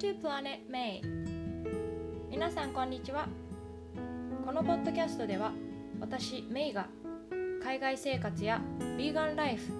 [0.00, 1.02] to Planet May
[2.30, 3.28] 皆さんこんにちは。
[4.46, 5.52] このポッドキャストでは
[6.00, 6.88] 私メイが
[7.62, 8.62] 海外生活や
[8.96, 9.74] ビーガンライフ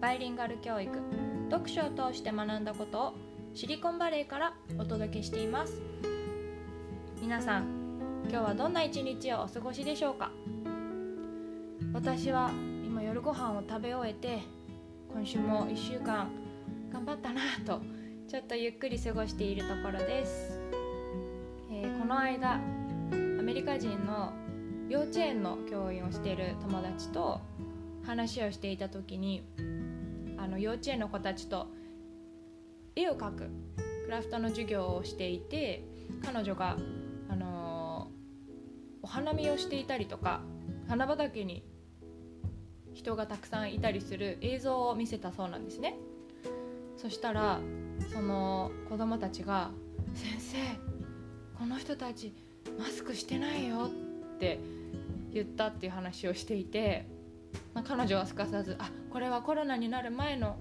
[0.00, 0.90] バイリンガル教育
[1.50, 3.14] 読書を通して学んだことを
[3.52, 5.74] シリコンバレーからお届けしています。
[7.20, 7.66] 皆さん
[8.30, 10.30] 今日はどんな一日をお過ごしでしょうか？
[11.92, 12.50] 私は
[12.88, 14.40] 今夜ご飯を食べ終えて
[15.12, 16.30] 今週も1週間
[16.90, 17.82] 頑張ったなと
[18.26, 20.58] ちょっとゆっくり過ごしているところです、
[21.70, 22.58] えー、この間ア
[23.42, 24.32] メリカ人の
[24.88, 27.40] 幼稚園の教員をしている友達と
[28.04, 29.44] 話をしていた時に
[30.38, 31.68] あの幼稚園の子たちと
[32.96, 33.50] 絵を描く
[34.06, 35.84] クラフトの授業をしていて
[36.24, 36.76] 彼女が、
[37.28, 40.40] あのー、お花見をしていたりとか
[40.88, 41.62] 花畑に
[42.94, 45.96] 人がたくさんいたりする映像を見せたそうなんですね。
[46.96, 47.60] そしたら
[48.12, 49.70] その子供たちが
[50.14, 50.58] 「先生
[51.58, 52.32] この人たち
[52.78, 53.90] マスクしてないよ」
[54.36, 54.58] って
[55.32, 57.06] 言ったっていう話をしていて、
[57.74, 60.56] まあ、彼女はすかさず「あこれはコロナになる前の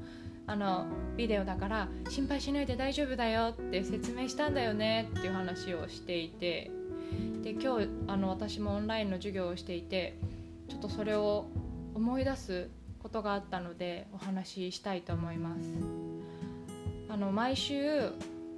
[0.46, 6.72] あのビデオだから心配しないで大丈夫だよ」って説明したんだよねっていう話をしていて
[7.44, 10.18] で今日あの私もオンラインの授業をしていて
[10.68, 11.46] ちょっとそれを
[11.94, 16.03] 思い出すことがあったのでお話ししたいと思います。
[17.14, 18.12] あの毎週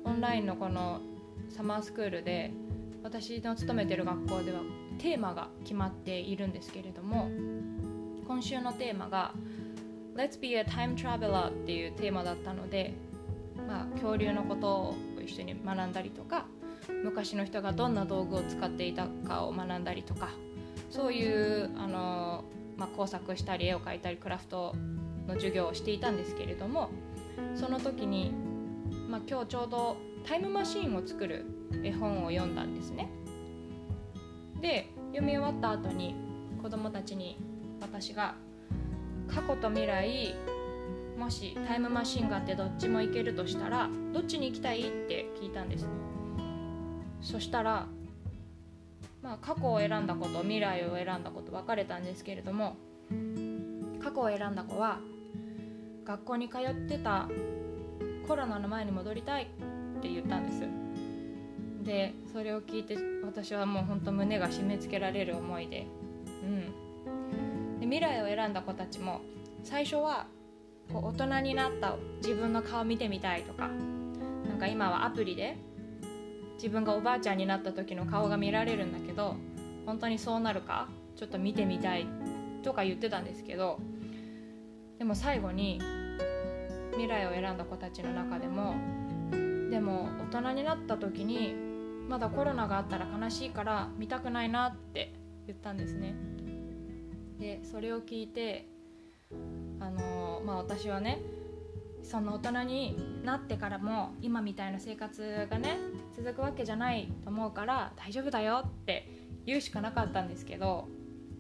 [0.06, 1.02] オンラインのこの
[1.50, 2.54] サマースクールで
[3.04, 4.62] 私の勤めてる学校では
[4.98, 7.30] テーマが決まっているんですけれども
[8.26, 9.34] 今週のテーマが
[10.16, 12.94] Let's be a time traveler っていうテーマだったので、
[13.68, 16.46] まあ、恐竜のことを一緒に学んだりとか
[17.04, 20.30] 昔の人がどんな道具を使っていたかを学んだりとか
[20.90, 22.46] そういうあの
[22.78, 24.76] まあ、工作したり絵を描いたりクラフト
[25.28, 26.90] の授業をしていたんですけれども
[27.56, 28.34] その時に、
[29.16, 29.96] まあ、今日ちょうど
[30.28, 31.46] タイムマシーンを作る
[31.82, 33.10] 絵本を読んだんですね。
[34.60, 36.16] で読み終わった後に
[36.62, 37.38] 子供たちに
[37.80, 38.36] 私が
[39.34, 40.36] 過去と未来
[41.18, 45.88] もしタイムマシンがあってどっちも行けるとしたらどっちに行きたいって聞いたんです
[47.22, 47.88] そしたら
[49.24, 52.76] まあ、過去を選んだこと未来を選んだこと分かれたんですけれども
[54.04, 55.00] 過去を選んだ子は
[56.06, 57.28] 学校に通ってた
[58.26, 60.86] コロナの前に戻りたいって言ったんです。
[61.86, 65.86] でそれを聞いて私はもうほんと胸が締め付けられる思いで,、
[66.44, 69.22] うん、で未来を選んだ子たちも
[69.64, 70.26] 最初は
[70.92, 73.70] こう大人になった自分の顔見てみたいとか
[74.48, 75.58] なんか今はアプリで
[76.56, 79.36] 自分がおばあちゃんになった時の顔が見られるんだけど
[79.86, 82.08] 本当にそうなるかちょっと見てみたい
[82.64, 83.80] とか言ってたんですけど
[84.98, 85.80] でも最後に
[86.96, 88.76] 未来を選んだ子たちの中でも
[89.70, 91.56] でも大人になった時に
[92.08, 95.14] まだコロナがあったら悲しいから見たくないなって
[95.48, 96.16] 言ったんですね。
[97.40, 98.68] でそれを聞いて
[99.80, 101.20] あのまあ私はね
[102.04, 105.78] そんな大人になってからも今みたいな生活がね
[106.16, 109.10] 続くわけじゃないと思うから大丈夫だよって
[109.46, 110.88] 言うしかなかったんですけど、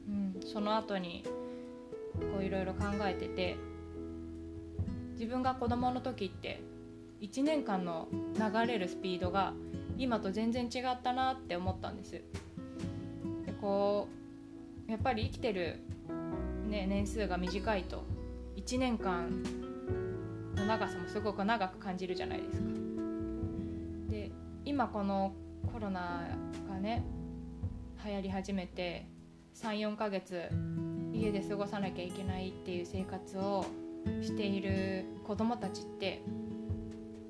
[0.07, 1.23] うん、その後に
[2.33, 3.57] こういろいろ考えてて
[5.15, 6.61] 自分が子供の時って
[7.21, 9.53] 1年間の流れるスピードが
[9.97, 12.21] 今と全然違ったなって思ったんですで
[13.59, 14.07] こ
[14.87, 15.79] うやっぱり生きてる、
[16.67, 18.03] ね、年数が短いと
[18.57, 19.41] 1年間
[20.55, 22.67] の長さもすごく長く感じるじゃないですか。
[24.09, 24.31] で
[24.63, 25.33] 今この
[25.71, 26.27] コロナ
[26.69, 27.03] がね
[28.05, 29.07] 流行り始めて
[29.55, 30.49] 34ヶ月
[31.13, 33.65] 家で過ごさなきゃいけないっていう生活を
[34.21, 36.21] している子どもたちって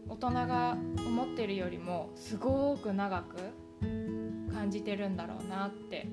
[0.07, 3.37] 大人が思ってるよりもすごく長く
[4.53, 6.07] 感じてるんだろうなって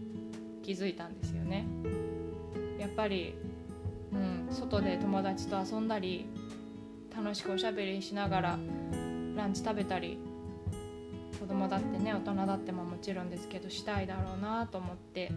[0.62, 1.66] 気づいたんですよね。
[2.78, 3.34] やっぱり、
[4.12, 6.26] うん、外で友達と遊んだり
[7.14, 8.58] 楽しくおしゃべりしながら
[9.36, 10.18] ランチ食べたり
[11.38, 15.30] 子供だってね大人だってももちろんですけどしたいだろうなと思って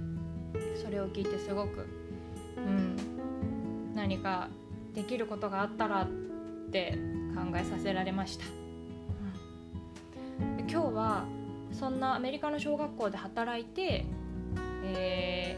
[0.83, 1.87] それを聞いてすごく、
[2.57, 2.97] うん、
[3.95, 4.49] 何か
[4.95, 6.07] できることがあったらっ
[6.71, 6.97] て
[7.35, 8.45] 考えさせられました、
[10.39, 11.25] うん、今日は
[11.71, 14.05] そんなアメリカの小学校で働いて、
[14.83, 15.57] え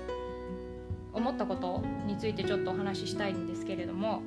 [1.14, 4.24] ー、思ったことについてちょっとお話ししたいんですけれども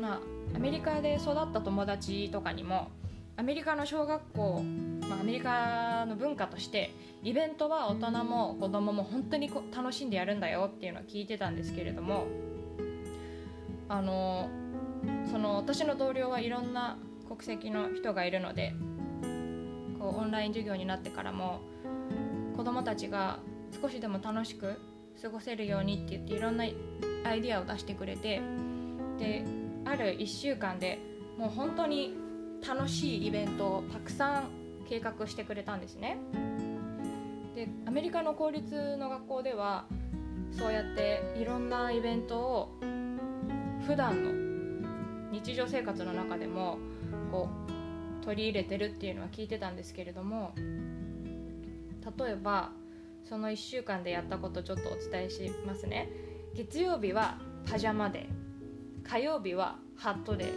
[0.00, 0.20] まあ
[0.56, 2.88] アメリカで育った友達とかにも
[3.36, 4.62] アメリカの小学校、
[5.08, 12.26] まあ、アメリカの文化としてイベントは大人も子供も本当に楽しんでやるんだよっていうのは聞いてたんですけれども
[13.94, 14.50] あの
[15.30, 16.98] その私の同僚はいろんな
[17.28, 18.74] 国籍の人がいるので
[20.00, 21.60] こうオンライン授業になってからも
[22.56, 23.38] 子どもたちが
[23.80, 24.80] 少しでも楽しく
[25.22, 26.64] 過ごせるようにって言っていろんな
[27.24, 28.42] アイディアを出してくれて
[29.20, 29.44] で
[29.84, 30.98] ある1週間で
[31.38, 32.16] もう本当に
[32.66, 34.48] 楽しいイベントをたくさん
[34.88, 36.18] 計画してくれたんですね。
[37.54, 39.84] でアメリカの公立の学校では
[40.50, 42.78] そうやっていろんなイベントを
[43.86, 46.78] 普段の日常生活の中でも
[47.30, 47.48] こ
[48.22, 52.70] う取り入れてるっていうのは聞いてたんですけれども例えば
[53.28, 56.08] その1週間でやったことちょっとお伝えしますね。
[56.54, 60.48] 月曜日はPajama Day 火曜日はハットデー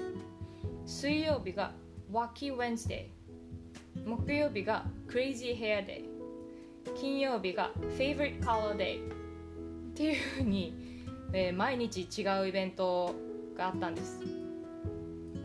[0.85, 1.71] 水曜日が
[2.11, 10.86] Wacky Wednesday 木曜日が Crazy Hair Day 金曜日が Favorite Color Day っていうふうに、
[11.33, 13.15] えー、毎日違うイベント
[13.57, 14.19] があったんです。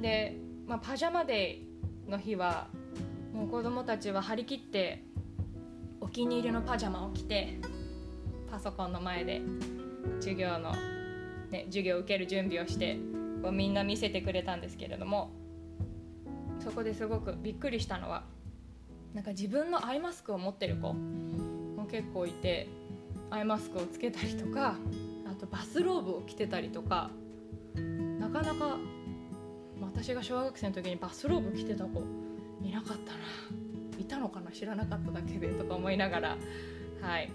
[0.00, 0.36] で、
[0.66, 2.68] まあ、 Pajama Day の日は
[3.32, 5.04] もう子供たちは張り切って
[6.00, 7.58] お気に入りのパジャマを着て
[8.50, 9.40] パソコンの前で
[10.16, 10.72] 授業の、
[11.50, 12.98] ね、授業を受ける準備をして
[13.42, 15.30] こうみんな見せてくれたんですけれども
[16.58, 18.24] そこですごくびっくりしたのは
[19.14, 22.68] なんか自分のアイマスクを持ってる子も結構いて
[23.30, 24.76] アイマスクをつけたりとか
[25.42, 27.10] とバスローブを着てたりとか
[28.18, 28.78] なかなか
[29.80, 32.02] 私が小学生の時にバスローブ着てた子
[32.64, 33.18] いなかったな。
[33.98, 36.36] いたのかな知らなかっただけでとか思いながら
[37.00, 37.30] はい。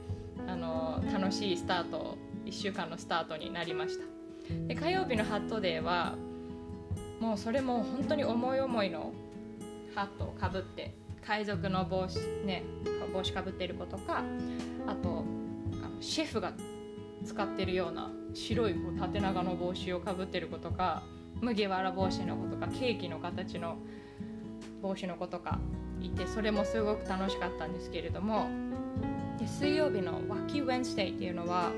[0.47, 4.05] あの楽しいスタート1週間のスタートになりました。
[4.67, 6.15] で火曜日のハットデーは
[7.19, 9.11] もうそれも本当に思い思いの
[9.93, 10.95] ハットをかぶって
[11.25, 12.63] 海賊の帽子ね
[13.13, 14.23] 帽子かぶってる子とか
[14.85, 15.25] あと
[15.83, 16.53] あのシェフが
[17.27, 21.03] 使ってるような白いこう縦長の帽子をかぶってる子とか
[21.41, 23.77] 麦わら帽子の子とかケーキの形の
[24.81, 25.59] 帽子の子とか
[26.01, 28.47] いてそれもすごく楽しかったんですけれども
[29.37, 31.71] で水曜日の「ワキ・ウェンスデイ」っていうのは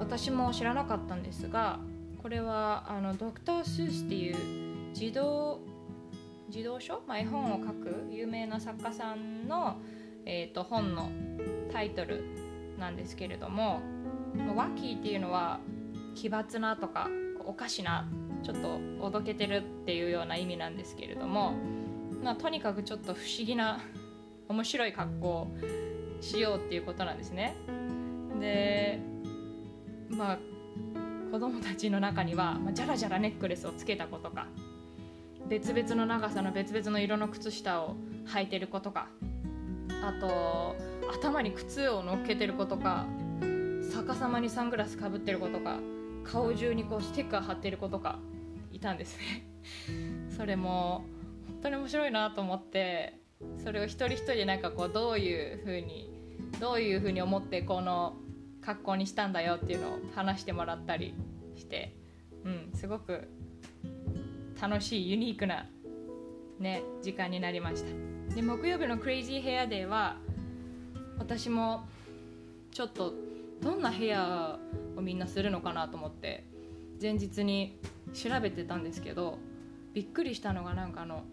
[0.00, 1.78] 私も知らなかったんですが
[2.22, 4.36] これはあのドクター・スースっていう
[4.94, 5.60] 児童
[6.48, 9.76] 児童書、まあ、絵本を書く有名な作家さんの、
[10.24, 11.10] えーと、本の
[11.72, 12.24] タイトル
[12.78, 13.80] なんですけれども
[14.54, 15.60] 「ワッキー」っていうのは
[16.14, 17.08] 奇抜なとか
[17.44, 18.08] おかしな
[18.42, 21.54] ちょっとおどけてるっていうような意味なんですけれども
[22.26, 23.78] まあ、とにかくちょっと不思議な
[24.48, 25.56] 面白い格好を
[26.20, 27.54] しようっていうことなんですね。
[28.40, 28.98] で
[30.08, 30.38] まあ
[31.30, 34.48] 子供たちの中には、まあ、ジャラジャラネックレスをつけた子とか
[35.48, 37.94] 別々の長さの別々の色の靴下を
[38.26, 39.08] 履いてる子とか
[40.02, 40.74] あと
[41.12, 43.06] 頭に靴を乗っけてる子とか
[43.92, 45.78] 逆さまにサングラスかぶってる子とか
[46.24, 48.18] 顔中にこうステッカー貼ってる子とか
[48.72, 49.46] いたんですね。
[50.36, 51.04] それも
[51.46, 53.20] 本当に面白いなと思って
[53.58, 56.10] それを一人一人なんかこうどういうふうに
[56.60, 58.16] どういうふうに思ってこの
[58.60, 61.14] 格好にしたんだよっていうのを話してもらったり
[61.54, 61.94] して、
[62.44, 63.28] うん、すごく
[64.60, 65.66] 楽しいユニークな、
[66.58, 68.34] ね、時間になりました。
[68.34, 70.16] で木曜日のクレイジーヘアデーは
[71.18, 71.86] 私も
[72.72, 73.14] ちょっと
[73.62, 74.58] どんなヘア
[74.96, 76.44] をみんなするのかなと思って
[77.00, 77.78] 前日に
[78.14, 79.38] 調べてたんですけど
[79.92, 81.24] びっくりしたのがなんかあの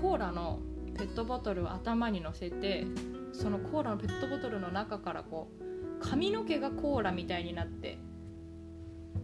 [0.00, 0.60] コーラの
[0.96, 2.84] ペットボトルを頭に乗せて
[3.32, 7.98] そのコーラのペットボトルの中からこう髪の毛がコーラみたいになって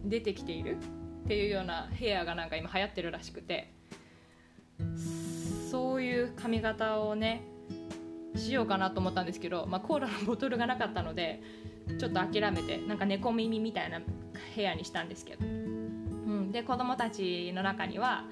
[0.03, 0.77] 出てきている
[1.25, 3.73] っていうようなヘアがなんか今流行ってるらしくて
[5.71, 7.43] そういう髪型をね
[8.35, 11.41] しようかなと思ったんですけど、まあ、コーラのボトルがなかったので
[11.97, 14.01] ちょっと諦めてなんか猫耳みたいな
[14.55, 18.25] ヘアにしたんですけど、うん、で子供たちの中には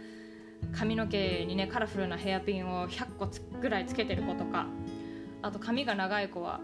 [0.72, 3.30] 髪の毛にねカラフルなヘアピンを100個
[3.60, 4.68] ぐらいつけてる子とか
[5.42, 6.62] あと髪が長い子は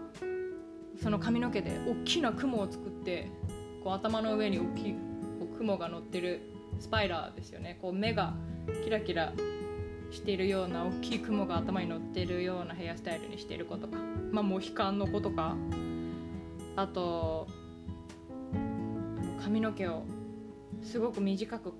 [1.02, 3.30] その髪の毛で大きな雲を作って
[3.82, 4.92] こう頭の上に大きい
[5.38, 6.40] こう雲が乗ってる
[6.78, 7.78] スパイラーですよね。
[7.80, 8.34] こう目が
[8.84, 9.32] キラキラ
[10.10, 13.96] しているような大きい雲が頭に乗ってるようなヘアスタイルにしてる子とか、
[14.32, 15.56] まあ、モヒカンの子とか
[16.76, 17.46] あと
[19.42, 20.04] 髪の毛を
[20.82, 21.72] すごく短く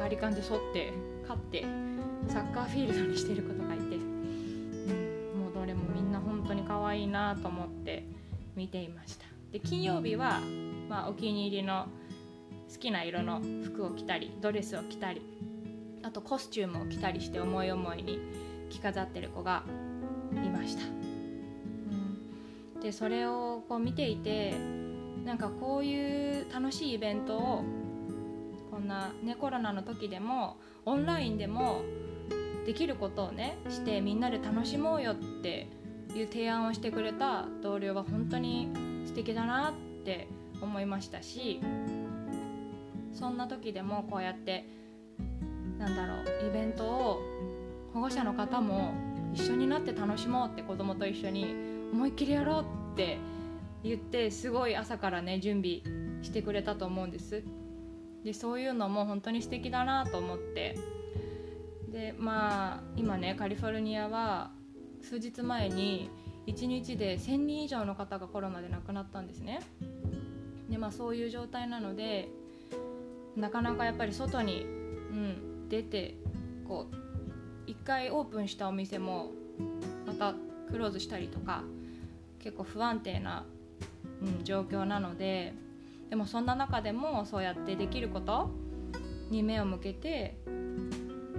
[0.00, 1.62] バリカンで沿って勝って
[2.28, 8.06] サッカーフィールドにしてる子とかいて、うん、もうどれもみんな本当に可愛いなと思って
[8.56, 9.24] 見ていました。
[9.52, 10.40] で金曜日は、
[10.88, 11.86] まあ、お気に入りの
[12.72, 15.22] 好きな色の服を着たりドレスを着たり
[16.02, 18.18] あとコスチュームを着たりして思い思いに
[18.70, 19.62] 着飾ってる子が
[20.32, 20.82] いました、
[22.84, 24.54] でそれをこう見ていて
[25.24, 27.64] なんかこういう楽しいイベントを
[28.70, 31.80] こんな、ね、コロナの時でもオンラインでも
[32.66, 35.66] できることをねしてみんなで楽しもうよって
[36.14, 38.68] いう提案をしてくれた同僚は本当に
[39.06, 39.72] 素敵だなっ
[40.04, 40.28] て
[40.60, 41.62] 思いましたし
[43.14, 44.66] そんな時でもこうやって
[45.78, 47.22] なんだろうイベントを
[47.94, 48.92] 保護者の方も
[49.32, 53.18] 一緒になって楽しもうって子供と一緒に思いっきりやろうって
[53.84, 55.82] 言ってすごい朝からね準備
[56.24, 57.44] してくれたと思うんです。
[58.24, 60.76] でそういうのも本当に素敵だなと思って。
[61.92, 64.50] でまあ今ねカリフォルニアは
[65.02, 66.10] 数日前に
[66.48, 69.60] 1日で1000人以上の方がコロナで亡くなったんですね。
[70.68, 72.28] でまあそういう状態なので
[73.36, 76.16] なかなかやっぱり外に、うん、出て
[76.66, 79.30] こう1回オープンしたお店も
[80.04, 80.34] また
[80.72, 81.62] クローズしたりとか
[82.44, 83.46] 結構不安定な、
[84.22, 85.54] うん、状況なので
[86.10, 88.50] でもそんな中でもそうやってできること
[89.30, 90.36] に目を向けて、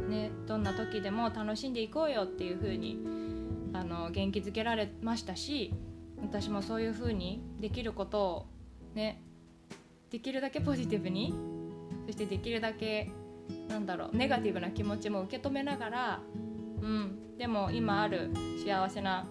[0.09, 2.97] ね、どんな時でも楽しんでいこうよっていう風に
[3.74, 5.74] あに元気づけられましたし
[6.21, 8.45] 私もそういう風にできることを
[8.95, 9.21] ね
[10.09, 11.35] できるだけポジティブに
[12.07, 13.12] そしてできるだけ
[13.69, 16.19] なんだろうネガティブな気持ちも受け止めながら、
[16.81, 18.31] うん、でも今ある
[18.65, 19.27] 幸せな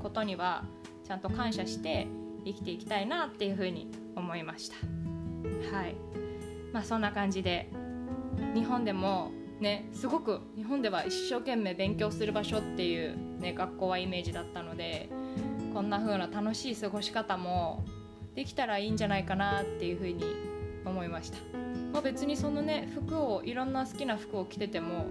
[0.00, 0.64] ことには
[1.04, 2.06] ちゃんと感謝して
[2.44, 4.76] 生きていきたいなっていうふうに思いました。
[5.76, 5.94] はい。
[6.72, 7.70] まあそんな感じで
[8.54, 9.30] 日本でも
[9.60, 15.08] ねすごく日本では一生懸命勉強する場所っていう、ね、学校はイメージだったので
[15.72, 17.84] こんな風な楽しい過ごし方も
[18.34, 20.24] できたらいいんじゃないかなっていう風に
[20.84, 21.38] 思いました、
[21.92, 25.06] まあ、別にそのね服をいろんな好きな服を着てても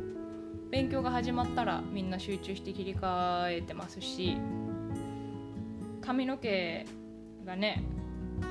[0.70, 4.38] 勉強が始まったらみんな集中して切り替えてますし
[6.06, 6.86] 髪の毛
[7.46, 7.82] がね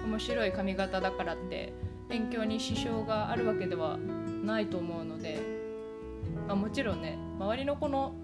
[0.07, 1.73] 面白い髪型だからって
[2.09, 5.41] 勉強に支障があるわけではないと思うので、
[6.47, 8.15] まあ、もちろんね周りの子の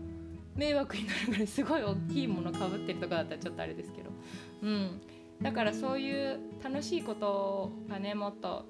[0.56, 4.11] 迷惑になるぐらいすごい大きいものかぶってるとかだったらちょっとあれですけど、
[4.62, 5.00] うん、
[5.40, 8.64] だからそういう楽しいことがねもっと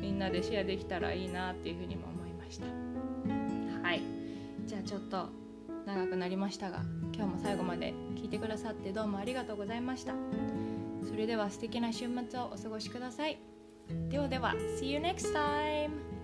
[0.00, 2.66] みんなでシェアできたらいいなっていうふうにも思いました。
[3.82, 4.02] はい。
[4.66, 5.28] じゃあちょっと
[5.86, 6.82] 長くなりましたが
[7.18, 10.14] 今日も最後まで聞いてくださってどうもありがとうございました
[11.04, 13.40] それでは素敵な週末をお過ごしください
[14.08, 16.17] ではでは See you next time!